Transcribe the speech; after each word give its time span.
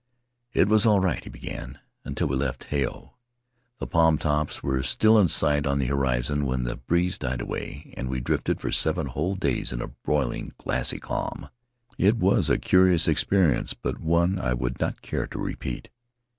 "It 0.51 0.67
was 0.67 0.87
all 0.87 0.99
right," 0.99 1.23
he 1.23 1.29
began, 1.29 1.77
"until 2.03 2.27
we 2.29 2.35
left 2.35 2.63
Hao. 2.71 3.17
The 3.77 3.85
palm 3.85 4.17
tops 4.17 4.63
were 4.63 4.81
still 4.81 5.19
in 5.19 5.27
sight 5.27 5.67
on 5.67 5.77
the 5.77 5.85
horizon 5.85 6.47
when 6.47 6.63
the 6.63 6.77
breeze 6.77 7.19
died 7.19 7.39
away, 7.39 7.93
and 7.95 8.09
we 8.09 8.19
drifted 8.19 8.59
for 8.59 8.71
seven 8.71 9.05
whole 9.05 9.35
days 9.35 9.71
in 9.71 9.79
a 9.79 9.89
broiling, 9.89 10.53
glassy 10.57 10.97
calm. 10.97 11.49
It 11.99 12.17
was 12.17 12.49
a 12.49 12.57
curious 12.57 13.07
experience, 13.07 13.75
but 13.75 13.99
one 13.99 14.39
I 14.39 14.55
would 14.55 14.79
not 14.79 15.03
care 15.03 15.27
to 15.27 15.37
repeat. 15.37 15.89